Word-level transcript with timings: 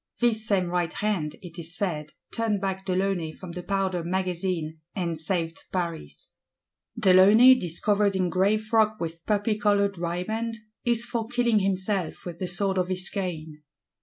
This 0.19 0.47
same 0.47 0.65
right 0.69 0.91
hand, 0.91 1.35
it 1.43 1.59
is 1.59 1.75
said, 1.77 2.13
turned 2.31 2.59
back 2.59 2.87
de 2.87 2.95
Launay 2.95 3.31
from 3.33 3.51
the 3.51 3.61
Powder 3.61 4.03
Magazine, 4.03 4.79
and 4.95 5.19
saved 5.19 5.65
Paris. 5.71 6.37
De 6.97 7.13
Launay, 7.13 7.53
"discovered 7.53 8.15
in 8.15 8.31
gray 8.31 8.57
frock 8.57 8.99
with 8.99 9.23
poppy 9.27 9.59
coloured 9.59 9.99
riband," 9.99 10.57
is 10.83 11.05
for 11.05 11.27
killing 11.27 11.59
himself 11.59 12.25
with 12.25 12.39
the 12.39 12.47
sword 12.47 12.79
of 12.79 12.87
his 12.87 13.11
cane. 13.11 13.61